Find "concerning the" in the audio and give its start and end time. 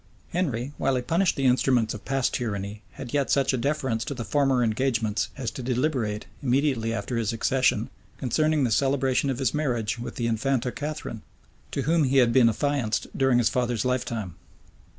8.17-8.71